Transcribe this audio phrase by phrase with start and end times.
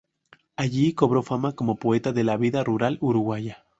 [0.55, 3.65] Allí cobró fama como poeta de la vida rural uruguaya.